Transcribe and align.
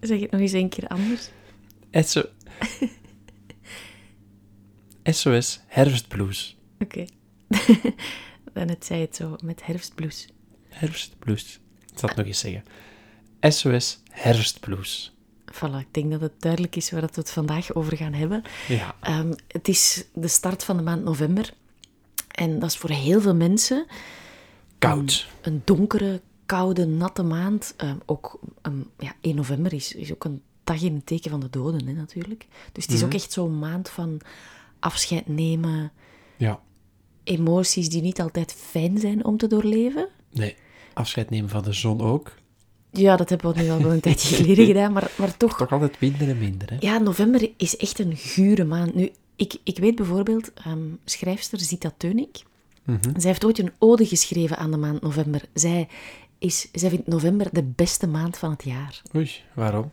Zeg 0.00 0.20
het 0.20 0.30
nog 0.30 0.40
eens 0.40 0.52
een 0.52 0.68
keer 0.68 0.88
anders. 0.88 1.30
SO... 1.92 2.22
SOS 5.04 5.60
Herfstblues. 5.66 6.56
Oké. 6.78 7.04
Net 8.54 8.84
zei 8.84 9.00
het 9.00 9.16
zo, 9.16 9.36
met 9.44 9.66
herfstblues. 9.66 10.28
Herfstblues. 10.68 11.60
Ik 11.92 11.98
zal 11.98 12.08
het 12.08 12.18
nog 12.18 12.26
eens 12.26 12.38
zeggen. 12.38 12.64
SOS 13.40 14.02
Herfstblues. 14.10 15.14
Voilà, 15.52 15.80
ik 15.80 15.94
denk 15.94 16.10
dat 16.10 16.20
het 16.20 16.40
duidelijk 16.40 16.76
is 16.76 16.90
waar 16.90 17.00
we 17.00 17.08
het 17.14 17.30
vandaag 17.30 17.74
over 17.74 17.96
gaan 17.96 18.12
hebben. 18.12 18.42
Ja. 18.68 18.94
Ehm, 19.00 19.32
het 19.48 19.68
is 19.68 20.04
de 20.14 20.28
start 20.28 20.64
van 20.64 20.76
de 20.76 20.82
maand 20.82 21.04
november. 21.04 21.52
En 22.28 22.58
dat 22.58 22.70
is 22.70 22.76
voor 22.76 22.90
heel 22.90 23.20
veel 23.20 23.34
mensen 23.34 23.86
Koud. 24.78 25.28
een 25.40 25.62
donkere, 25.64 26.20
koude, 26.50 26.86
natte 26.86 27.22
maand. 27.22 27.74
Ehm, 27.76 27.96
ook 28.06 28.40
ehm, 28.62 28.80
ja, 28.98 29.14
1 29.20 29.34
november 29.36 29.72
is, 29.72 29.94
is 29.94 30.12
ook 30.12 30.24
een 30.24 30.42
dag 30.64 30.82
in 30.82 30.94
het 30.94 31.06
teken 31.06 31.30
van 31.30 31.40
de 31.40 31.50
doden, 31.50 31.86
hè, 31.86 31.92
natuurlijk. 31.92 32.46
Dus 32.72 32.84
het 32.84 32.92
is 32.94 33.04
ook 33.04 33.14
echt 33.14 33.32
zo'n 33.32 33.58
maand 33.58 33.88
van 33.88 34.20
afscheid 34.78 35.28
nemen, 35.28 35.92
Ja. 36.36 36.60
emoties 37.24 37.88
die 37.88 38.02
niet 38.02 38.20
altijd 38.20 38.52
fijn 38.52 38.98
zijn 38.98 39.24
om 39.24 39.36
te 39.36 39.46
doorleven. 39.46 40.08
Nee. 40.32 40.56
Afscheid 40.94 41.30
nemen 41.30 41.50
van 41.50 41.62
de 41.62 41.72
zon 41.72 42.00
ook. 42.00 42.32
Ja, 42.92 43.16
dat 43.16 43.28
hebben 43.28 43.54
we 43.54 43.62
nu 43.62 43.70
al 43.70 43.82
wel 43.82 43.92
een 43.92 44.00
tijdje 44.00 44.34
geleden 44.36 44.66
gedaan, 44.72 44.92
maar, 44.92 45.10
maar 45.18 45.36
toch. 45.36 45.56
Toch 45.56 45.72
altijd 45.72 46.00
minder 46.00 46.28
en 46.28 46.38
minder, 46.38 46.70
hè? 46.70 46.76
Ja, 46.80 46.98
november 46.98 47.50
is 47.56 47.76
echt 47.76 47.98
een 47.98 48.16
gure 48.16 48.64
maand. 48.64 48.94
Nu, 48.94 49.10
ik, 49.36 49.54
ik 49.64 49.78
weet 49.78 49.94
bijvoorbeeld, 49.96 50.52
ehm, 50.52 50.78
schrijfster 51.04 51.60
Zita 51.60 51.92
Teunik, 51.96 52.42
zij 53.00 53.30
heeft 53.30 53.44
ooit 53.44 53.58
een 53.58 53.72
ode 53.78 54.06
geschreven 54.06 54.56
aan 54.56 54.70
de 54.70 54.76
maand 54.76 55.00
november. 55.00 55.42
Zij, 55.54 55.88
is, 56.40 56.68
zij 56.72 56.88
vindt 56.90 57.06
november 57.06 57.48
de 57.52 57.62
beste 57.62 58.06
maand 58.06 58.38
van 58.38 58.50
het 58.50 58.64
jaar. 58.64 59.02
Oei, 59.16 59.30
waarom? 59.54 59.90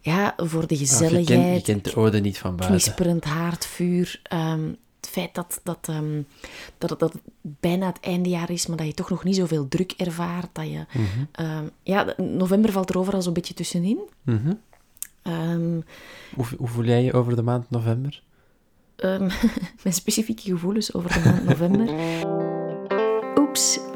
Ja, 0.00 0.34
voor 0.36 0.66
de 0.66 0.74
Ah, 0.74 0.80
je, 0.80 0.86
gezelligheid, 0.86 1.26
kent, 1.26 1.66
je 1.66 1.72
kent 1.72 1.84
de 1.84 1.96
ode 1.96 2.20
niet 2.20 2.38
van 2.38 2.56
buiten. 2.56 2.80
knisperend 2.80 3.24
haardvuur, 3.24 4.20
ehm, 4.22 4.64
het 5.00 5.10
feit 5.10 5.34
dat, 5.34 5.60
dat, 5.62 5.78
ehm, 5.88 6.22
dat, 6.78 6.90
het, 6.90 6.98
dat 6.98 7.12
het 7.12 7.22
bijna 7.40 7.86
het 7.86 8.00
eindejaar 8.00 8.50
is, 8.50 8.66
maar 8.66 8.76
dat 8.76 8.86
je 8.86 8.94
toch 8.94 9.10
nog 9.10 9.24
niet 9.24 9.36
zoveel 9.36 9.68
druk 9.68 9.92
ervaart. 9.96 10.48
Dat 10.52 10.66
je, 10.66 10.86
ehm, 11.32 11.64
ja, 11.82 12.14
november 12.16 12.72
valt 12.72 12.90
er 12.90 12.98
overal 12.98 13.22
zo'n 13.22 13.32
beetje 13.32 13.54
tussenin. 13.54 13.98
Mhm. 14.22 14.52
Hoe, 16.34 16.46
hoe 16.58 16.68
voel 16.68 16.84
jij 16.84 17.02
je 17.04 17.12
over 17.12 17.36
de 17.36 17.42
maand 17.42 17.70
november? 17.70 18.22
Mijn 19.82 19.94
specifieke 19.94 20.42
gevoelens 20.42 20.94
over 20.94 21.12
de 21.12 21.20
maand 21.24 21.44
november. 21.44 21.88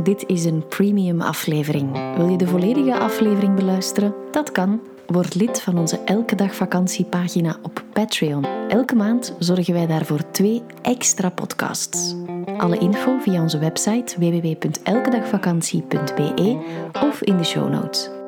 Dit 0.02 0.24
is 0.26 0.44
een 0.44 0.66
premium 0.68 1.20
aflevering. 1.20 2.16
Wil 2.16 2.28
je 2.28 2.36
de 2.36 2.46
volledige 2.46 2.98
aflevering 2.98 3.54
beluisteren? 3.54 4.14
Dat 4.30 4.52
kan. 4.52 4.80
Word 5.06 5.34
lid 5.34 5.60
van 5.60 5.78
onze 5.78 5.98
Elke 6.04 6.34
Dag 6.34 6.54
Vakantiepagina 6.54 7.56
op 7.62 7.84
Patreon. 7.92 8.44
Elke 8.68 8.94
maand 8.94 9.34
zorgen 9.38 9.74
wij 9.74 9.86
daarvoor 9.86 10.30
twee 10.30 10.62
extra 10.82 11.30
podcasts. 11.30 12.14
Alle 12.56 12.78
info 12.78 13.18
via 13.18 13.42
onze 13.42 13.58
website 13.58 14.18
www.elkedagvakantie.be 14.18 16.58
of 16.92 17.22
in 17.22 17.36
de 17.36 17.44
show 17.44 17.70
notes. 17.70 18.23